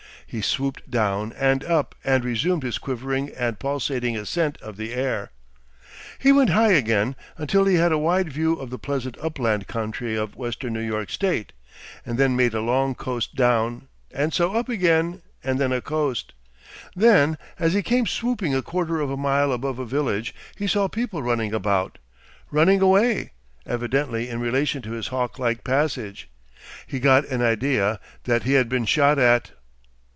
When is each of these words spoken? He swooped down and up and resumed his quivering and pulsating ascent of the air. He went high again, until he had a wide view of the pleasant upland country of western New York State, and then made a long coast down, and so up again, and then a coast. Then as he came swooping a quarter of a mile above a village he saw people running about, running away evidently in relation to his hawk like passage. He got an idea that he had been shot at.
He 0.27 0.41
swooped 0.41 0.89
down 0.89 1.33
and 1.33 1.61
up 1.65 1.93
and 2.05 2.23
resumed 2.23 2.63
his 2.63 2.77
quivering 2.77 3.31
and 3.31 3.59
pulsating 3.59 4.15
ascent 4.15 4.57
of 4.61 4.77
the 4.77 4.93
air. 4.93 5.31
He 6.19 6.31
went 6.31 6.51
high 6.51 6.71
again, 6.71 7.17
until 7.37 7.65
he 7.65 7.75
had 7.75 7.91
a 7.91 7.97
wide 7.97 8.31
view 8.31 8.53
of 8.53 8.69
the 8.69 8.79
pleasant 8.79 9.17
upland 9.17 9.67
country 9.67 10.15
of 10.15 10.37
western 10.37 10.71
New 10.71 10.79
York 10.79 11.09
State, 11.09 11.51
and 12.05 12.17
then 12.17 12.37
made 12.37 12.53
a 12.53 12.61
long 12.61 12.95
coast 12.95 13.35
down, 13.35 13.89
and 14.09 14.33
so 14.33 14.53
up 14.53 14.69
again, 14.69 15.21
and 15.43 15.59
then 15.59 15.73
a 15.73 15.81
coast. 15.81 16.31
Then 16.95 17.37
as 17.59 17.73
he 17.73 17.81
came 17.83 18.05
swooping 18.07 18.55
a 18.55 18.61
quarter 18.61 19.01
of 19.01 19.11
a 19.11 19.17
mile 19.17 19.51
above 19.51 19.79
a 19.79 19.85
village 19.85 20.33
he 20.55 20.65
saw 20.65 20.87
people 20.87 21.21
running 21.21 21.53
about, 21.53 21.97
running 22.51 22.79
away 22.81 23.31
evidently 23.65 24.29
in 24.29 24.39
relation 24.39 24.81
to 24.83 24.91
his 24.93 25.07
hawk 25.07 25.37
like 25.37 25.65
passage. 25.65 26.29
He 26.87 27.01
got 27.01 27.25
an 27.27 27.41
idea 27.41 27.99
that 28.23 28.43
he 28.43 28.53
had 28.53 28.69
been 28.69 28.85
shot 28.85 29.19
at. 29.19 29.51